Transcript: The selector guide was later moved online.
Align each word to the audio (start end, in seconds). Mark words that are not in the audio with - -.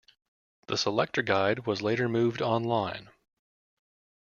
The 0.65 0.77
selector 0.79 1.21
guide 1.21 1.67
was 1.67 1.83
later 1.83 2.09
moved 2.09 2.41
online. 2.41 3.11